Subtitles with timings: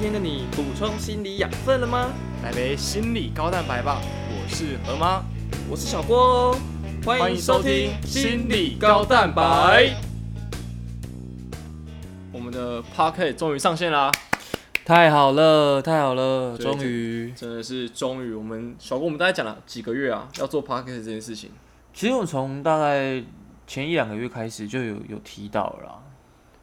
[0.00, 2.10] 天的你补充心理养分了吗？
[2.42, 4.00] 来杯心理高蛋白吧！
[4.30, 5.22] 我是何妈，
[5.68, 6.56] 我是小郭哦，
[7.04, 9.94] 欢迎收听心理高蛋白。
[12.32, 14.10] 我们的 p o c k e t 终于上线啦！
[14.86, 17.30] 太好了，太好了，对终于。
[17.36, 21.50] 真的是终于，我们小郭我们大概讲了几个月啊，要做 p o c k e t 这件事情。
[21.92, 23.22] 其实我从大概
[23.66, 26.02] 前一两个月开始就有有提到了啦，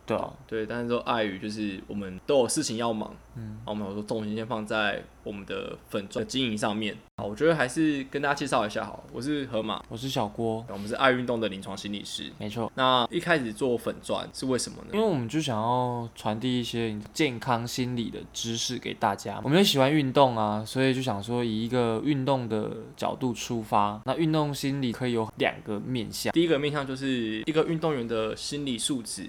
[0.08, 6.96] 对啊，对，但是都碍于就是我们都有事情要忙，嗯然后我们有说重心先放在我们的粉钻的经营上面。
[7.18, 12.32] 好，我觉得还是跟大家介绍一下好了，我是河马，我是小郭，我们是爱运动的临床心理师。
[12.38, 12.72] 没错。
[12.76, 14.92] 那一开始做粉钻是为什么呢？
[14.94, 26.32] 因为我们就想要传递一些健康心理的知识给大家，我们就喜欢运动啊，所以就想说以一个运动的角度出发，那运动心理可以有两个面向。
[26.32, 29.28] 第一个面向就是一个运动员的心理素质，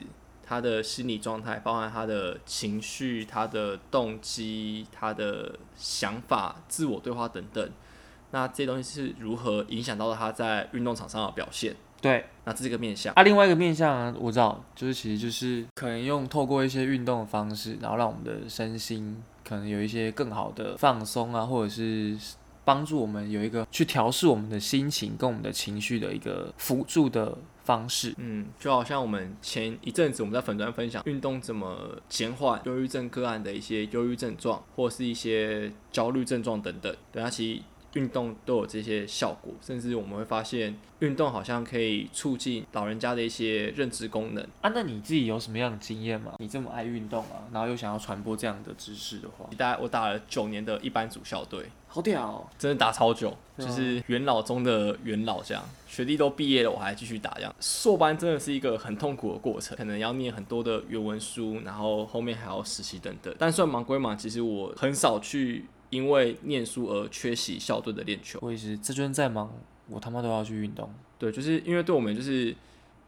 [0.48, 7.70] 他的心理状态，包含他的情绪、他的动机、他的想法、自我对话等等。
[8.30, 11.76] 那这些东西是如何影响到他在运动场上的表现？
[12.00, 13.12] 对，那这是一个面向。
[13.14, 22.16] 啊，另外一个面向啊，我知道，就是其实就是可能用透过一些运动的方式，然后让我们的身心可能有一些更好的放松啊，或者是
[22.64, 27.36] 帮助我们有一个去调试我们的心情跟我们的情绪的一个辅助的
[27.68, 28.14] 方式。
[28.16, 36.96] 嗯，就好像我们前一阵子我们在粉专分享运动怎么减缓忧郁症个案的一些忧郁症状，或是一些焦虑症状等等。
[37.12, 37.62] 对，它其实
[37.94, 44.42] 运动都有这些效果，甚至我们会发现运动好像可以促进老人家的一些认知功能。
[44.60, 46.34] 啊，那你自己有什么样的经验吗？
[46.38, 52.46] 你这么爱运动啊，然后又想要传播这样的知识的话，大概我打了九年的一班组校队，好屌、哦！
[52.58, 55.62] 真的打超久，就是元老中的元老这样。
[55.86, 57.54] 学弟都毕业了，我还继续打这样。
[57.60, 63.34] 硕班真的是一个很痛苦的过程，可能要念很多的原文书，然后后面还要实习等等。
[63.38, 68.38] 但算忙归忙，其实我很少去因为念书而缺席校队的练球。
[68.42, 69.52] 我也是，这阵再忙，
[69.88, 70.92] 我他妈都要去运动。
[71.18, 72.54] 对，就是因为对我们就是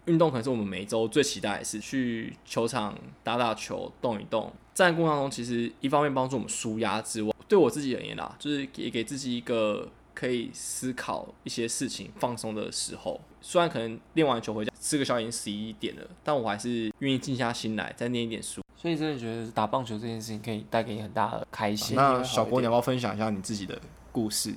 [0.06, 4.52] 运动，可能是我们每周最期待的事，去球场打打球、动一动。
[4.72, 13.20] 在过程当中，其实一方面帮助我们舒压之外，对我自己而言啦，就是也给自己一个可以思考一些事情、放松的时候。
[13.40, 18.62] 虽然可能练完球回家吃个宵夜已经十一点了，但我还是愿意静下心来再念一点书。
[18.76, 21.96] 所以真的觉得打棒球这件事情可以带给你很大的开心。
[21.96, 23.78] 那小郭，你要不要分享一下你自己的
[24.10, 24.54] 故事、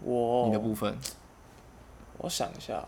[0.00, 0.96] 我你的部分？
[2.18, 2.86] 我想一下，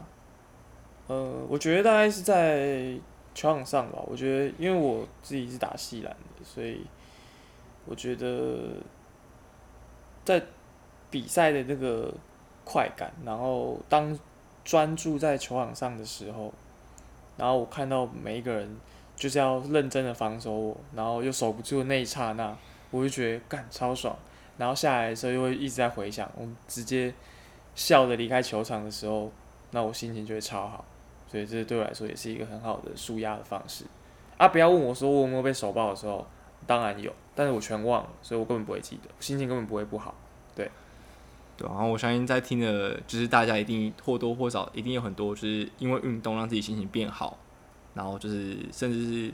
[1.09, 2.97] 呃，我觉得大概是在
[3.35, 3.99] 球场上吧。
[4.07, 6.87] 我觉得，因为我自己是打西篮的，所以
[7.85, 8.75] 我觉得
[10.25, 10.41] 在
[11.11, 12.13] 比赛的那个
[12.65, 14.19] 快感，然后当
[14.65, 16.53] 专注在球场上的时候，
[17.37, 18.77] 然后我看到每一个人
[19.15, 22.57] 就是要认真的防守我，然后又守不住那一刹那，
[22.91, 24.17] 我就觉得干超爽。
[24.59, 27.13] 然后下来的时候又会一直在回想，我直接
[27.75, 29.31] 笑着离开球场的时候，
[29.71, 30.85] 那我心情就会超好。
[31.29, 33.85] 所以这对我来说也是一个很好的舒压的方式。
[34.39, 36.27] 啊，不要问我说我有没有被手爆的时候，
[36.67, 40.15] 当然有，但是我全忘了，所以我根本不会记得，心情根本不会不好。
[40.55, 40.71] 对，
[41.57, 47.39] 对然后我相信在听的，就是大家一定或多或少一定有很多，就是因为运动让自己心情变好，
[47.95, 49.33] 然后就是甚至是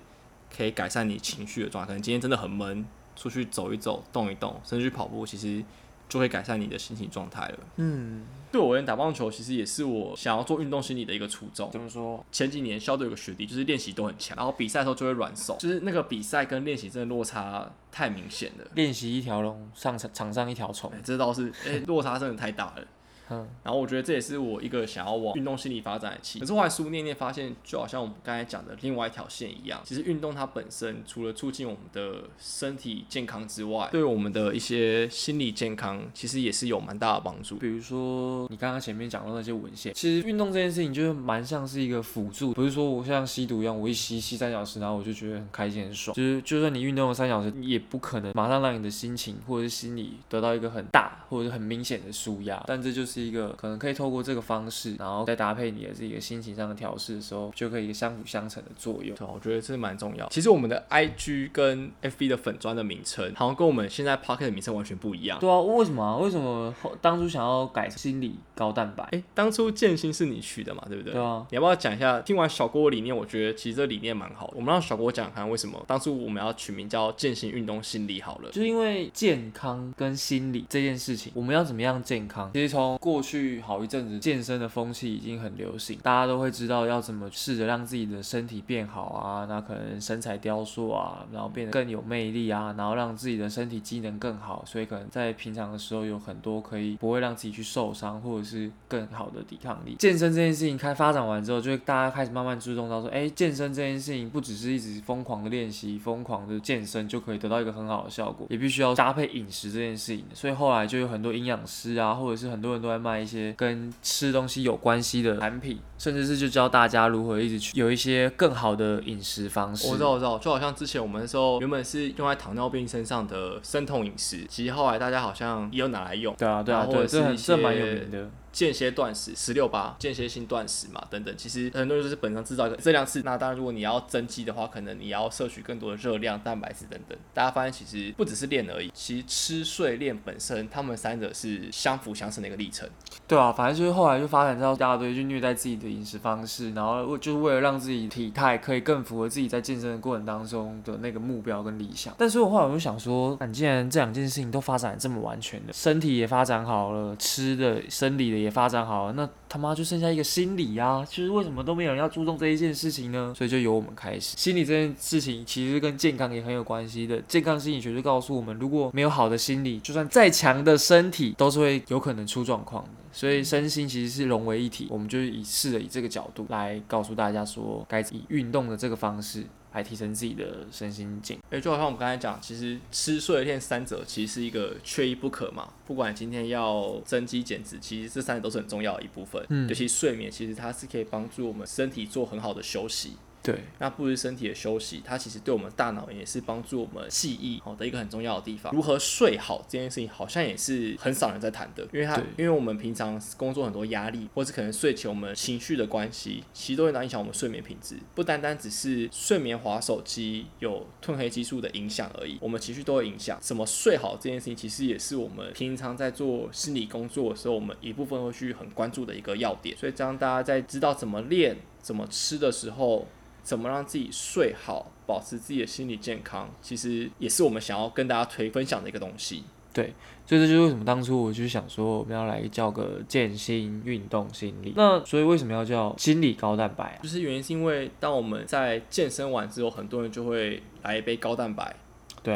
[0.54, 1.88] 可以改善你情绪的状态。
[1.88, 2.84] 可能今天真的很闷，
[3.16, 5.64] 出去走一走、动一动，甚至去跑步，其实
[6.12, 7.58] 就会改善你的心情状态了。
[7.76, 11.70] 嗯，对我而言，打棒球其实也是我想要做运动心理的一个初衷。
[11.70, 12.22] 怎么说？
[12.30, 18.66] 前几年校队有个学弟，就是练习都很强，然后比赛的时候就会软手，就是那个比赛跟练习真的落差太明显了。
[18.74, 21.00] 练习一条龙，上场场上一条虫哎。
[21.02, 22.84] 这倒是，哎、落差真的太大了。
[23.32, 26.38] 嗯，然后我觉得这也是我一个想要往运动心理发展的期。
[26.38, 37.56] 可是后来书念念发现，就好像我们刚才讲的另外一条线一样，其实运动它本身除了促进我们的身体健康之外，对我们的一些心理健康，其实也是有蛮大的帮助。
[37.56, 46.14] 比如说你刚刚前面讲到那些文献，其实运动这件事情就是蛮像是一个辅助，不是说我像吸毒一样，我一吸吸三小时，然后我就觉得很开心很爽。
[46.14, 59.16] 就是就算你运动了三小时，也不可能马上让你的心情或者是心理得到一个很大或者是很明显的舒压，但这就是一个可能可以透过这个方式，然后再搭配你的这个心情上的调试的时候，就可以一个相辅相成的作用。
[59.16, 60.28] 对，我觉得这蛮重要。
[60.28, 65.38] 其实我们的 IG 跟 FB 的粉砖的名称，好像跟我们现在 Pocket 的名称完全不一样。
[65.38, 66.16] 对啊，为什么啊？
[66.16, 69.02] 为什么后当初想要改心理高蛋白？
[69.12, 71.12] 哎、当初建新是你取的嘛，对不对？
[71.12, 72.20] 对啊，你要不要讲一下？
[72.22, 74.54] 听完小郭的理念，我觉得其实这理念蛮好的。
[74.56, 78.50] 我们让小郭讲讲看，为什么当初我们要取名叫健行运动心理好了。
[78.50, 82.50] 就是因为健康跟心理这件事情，我们要怎么样健康？
[82.54, 99.94] 其实从过过去好一阵子健身的风气已经很流行，大家都会知道要怎么试着让自己的身体变好啊，那可能身材雕塑啊，然后变得更有魅力啊，然后让自己的身体机能更好，所以可能在平常的时候有很多可以不会让自己去受伤，或者是更好的抵抗力。
[99.98, 110.24] 健身这件事情开发展完之后，就会大家开始慢慢注重到说，哎，健身这件事情不只是一直疯狂的练习、疯狂的健身就可以得到一个很好的效果，也必须要搭配饮食这件事情。
[110.32, 119.88] 所以后来就有很多营养师啊，或者是很多人都在卖一些跟吃东西有关系的产品，甚至是就教大家如何一直去有一些更好的饮食方式。
[119.88, 126.34] 我知道，我知道，就好像之前我们那时候，原本是用在糖尿病身上的生酮饮食，其实后来大家好像也有拿来用。
[126.36, 128.30] 对啊，对啊，或者是这蛮有名的。
[128.52, 133.22] 间歇断食十六八，间歇性断食嘛，等等，其实很多人就是本身制造一个热量次。
[133.22, 137.18] 那当然，如果你要增肌的话，可能你要摄取更多的热量、蛋白质等等。
[137.32, 142.88] 大家发现其实不只是练而已，其实吃、睡、练本身，他们三者是相辅相成的一个历程。
[143.32, 152.12] 对啊，反正就是后来就发展到一大堆去虐待自己的饮食方式，然后为就是为了让自己体态可以更符合自己在健身的过程当中的那个目标跟理想。
[152.18, 163.34] 但是我后来我就想说，那你既然这两件事情都发展这么完全的，身体也发展好了，吃的、生理的也发展好了，那他妈就剩下一个心理呀，就是为什么都没有人要注重这一件事情呢？
[163.36, 164.34] 所以就由我们开始。
[164.34, 167.20] 心理这件事情其实跟健康也很有关系的。
[167.28, 172.90] 健康心理学就告诉我们，如果没有好的心理，就算再强的身体都是会有可能出状况的。
[173.12, 174.86] 所以身心其实是融为一体。
[174.88, 181.38] 我们就是以试着以这个角度来告诉大家说，该以运动的这个方式来提升自己的身心境。
[181.50, 185.72] 诶，就好像我们刚才讲，其实吃、睡、练三者其实是一个缺一不可嘛。
[185.86, 189.44] 不管今天要增肌减脂，其实这三者都是很重要的一部分。
[189.48, 193.12] 嗯尤其睡眠，其实它是可以帮助我们身体做很好的休息。
[193.42, 198.72] 对，那不是身体的休息，它其实对我们大脑也是帮助我们记忆好的一个很重要的地方。
[198.72, 207.96] 如何睡好这件事情，好像也是很少人在谈的，因为它因为我们平常工作很多压力，或是可能睡前我们情绪的关系，其实都会影响我们睡眠品质。
[208.14, 213.38] 不单单只是睡眠滑手机有褪黑激素的影响而已，我们情绪都会影响。
[213.40, 219.76] 怎么睡好这件事情，其实也是我们平常在做心理工作的时候，我们一部分会去很关注的一个要点。
[219.76, 223.06] 所以，这样大家在知道怎么练、怎么吃的时候，
[223.42, 229.44] 怎么让自己睡好，保持自己的心理健康，其实也是我们想要跟大家推分享的一个东西。
[229.74, 229.94] 对
[230.26, 234.74] 所以这就是为什么当初我就想说，我们要来叫个健心运动心理。
[234.76, 236.98] 那所以为什么要叫心理高蛋白啊？
[237.02, 241.76] 就是原因是因为当我们在健身完之后，很多人就会来一杯高蛋白。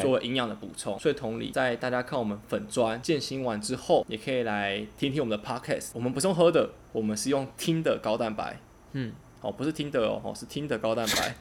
[0.00, 5.90] 作为营养的补充，所以同理，在大家看我们粉砖健心完之后，也可以来听听我们的 podcast。
[5.92, 8.58] 我们不是用喝的，我们是用听的高蛋白。
[8.94, 11.34] 嗯，哦，不是听的哦，哦是听的高蛋白。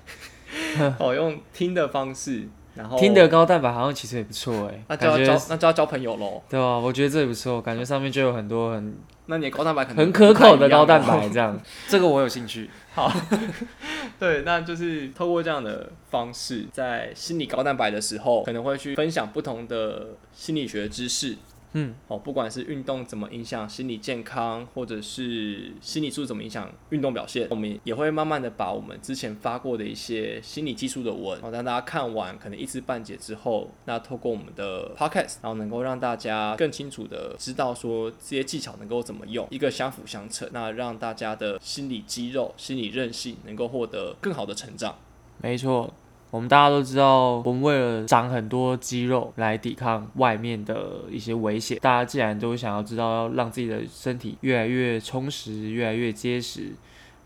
[0.99, 6.41] 哦，用听的方式，然后听的高蛋白好像其实也不错哎，那就要交那就要交朋友喽。
[6.47, 8.95] 对啊，我觉得这也不错，感觉上面就有很多很
[9.25, 11.59] 那你的高蛋白可能很可口的高蛋白这样，
[11.89, 12.69] 这个我有兴趣。
[12.93, 13.11] 好
[14.19, 21.35] 对，那就是透过这样的方式，在心理高蛋白的时候，可能会去分享不同的心理学知识。
[21.77, 44.97] 嗯，哦，不管是运动怎么影响心理健康，或者是心理素质怎么影响运动表现，我们也会慢慢的把我们之前发过的一些心理技术的文，哦，让大家看完可能一知半解之后，那透过我们的 podcast，然后能够让大家更清楚的知道说这些技巧能够怎么用，一个相辅相成，那让大家的心理肌肉、心理韧性能够获得更好的成长。
[45.41, 45.93] 没错，
[46.35, 56.73] 我们大家都知道，我们为了长很多肌肉来抵抗外面的一些危险，大家既然都想要知道要让自己的身体越来越充实、越来越结实，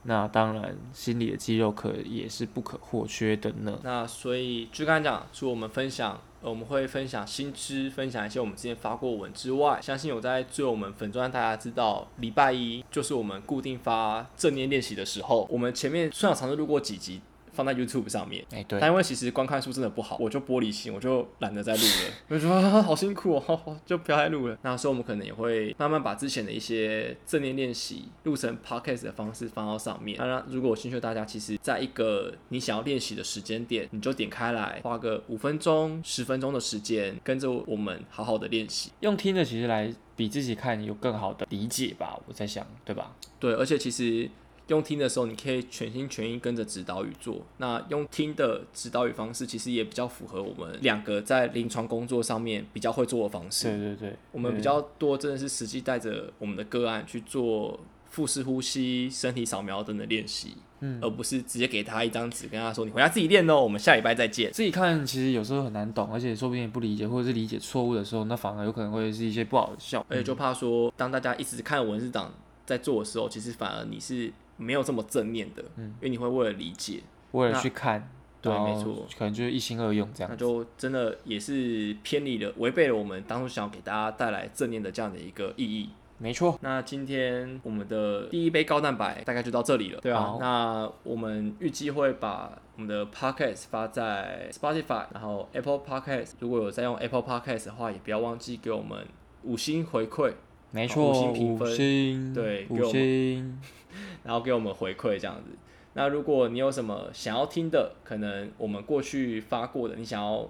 [0.03, 3.79] 那当然心理的肌肉可也是不可或缺的呢。
[3.83, 17.21] 那所以就刚才讲，除了我们分享，我们会分享新知，分享一些我们之前发过文之外，相信有在追我们粉钻，大家知道礼拜一就是我们固定发正念练习的时候，我们前面虽然尝试录过几集。
[17.53, 24.57] 放在 YouTube 上面，哎、对但，因为其实观看数真的不好，我就玻璃心，我就懒得再录了， 我就说、啊、 好辛苦哦， 就不要再录了。
[24.61, 30.17] 那所以我们可能也会慢慢把之前的一些正念练习录成 Podcast 的方式放到上面。
[30.17, 38.91] 当然，如果有兴趣大家，其实在一个你想要练习的时间点，你就点开来，花个五分钟、十分钟的时间，跟着我们好好的练习。
[39.01, 43.15] 用听的其实来比自己看有更好的理解吧，我在想，对吧？
[43.39, 44.29] 对，而且其实
[44.69, 47.41] 用听的时候，你可以全心全意跟着指导语做。
[47.57, 53.67] 那用听的指导语方式，其实也比较符合我们两个在临床工作上面比较会做的方式。
[53.67, 60.55] 对对对，我们比较多真的是实际带着我们的个案去做腹式呼吸、身体扫描等等练习。
[60.81, 64.49] 嗯，而不是直接给他一张纸，跟他说你回家自己练哦，我们下礼拜再见。
[64.53, 70.07] 自己看其实有时候很难懂，而且说不定也不理解或者是理解错误的时候，那反而有可能会是一些不好的效果。
[70.11, 72.33] 而且就怕说，当大家一直看文字档
[72.65, 75.85] 在做的时候，其实反而你是没有这么正面的，嗯。
[76.01, 77.01] 因为你会为了理解，
[77.31, 78.07] 为了去看，
[78.41, 79.07] 对没错。
[79.17, 80.29] 可能就是一心二用这样。
[80.29, 85.89] 那就真的也是偏离了，违背了我们当初想要给大家带来正念的这样的一个意义。
[86.21, 90.35] 没错，那今天我们的第一杯高蛋白大概就到这里了，对啊。
[90.37, 99.07] 那我们预计会把我们的 podcast 发在 Spotify，然后 Apple Podcast，如果有在用 Apple Podcast 的话，也不要忘记给我们
[99.43, 100.33] 五星回馈，
[100.71, 103.61] 没错，五星评五分对给我们星，
[104.23, 105.51] 然后给我们回馈这样子。
[105.93, 110.47] 那如果你有什么想要听的，可能我们过去发过的，你想要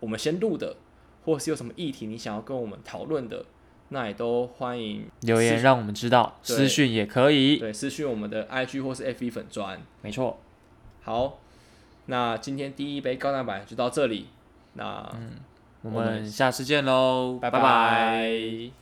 [0.00, 0.76] 我们先录的，
[1.24, 3.44] 或是有什么议题你想要跟我们讨论的，
[3.88, 7.56] 那也都欢迎留言让我们知道，私讯也可以。
[7.56, 9.80] 对私讯我们的 IG 或是 FB 粉砖。
[10.02, 10.38] 没错，
[11.02, 11.38] 好，
[12.06, 14.26] 那今天第一杯高蛋白就到这里，
[14.74, 15.10] 那
[15.82, 18.81] 我我们们下次见喽，拜拜拜拜